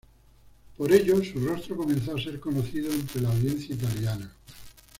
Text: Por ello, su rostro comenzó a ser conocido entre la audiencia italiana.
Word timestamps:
Por 0.77 0.91
ello, 0.91 1.23
su 1.23 1.39
rostro 1.45 1.75
comenzó 1.77 2.15
a 2.15 2.19
ser 2.19 2.39
conocido 2.39 2.91
entre 2.91 3.21
la 3.21 3.29
audiencia 3.29 3.75
italiana. 3.75 4.31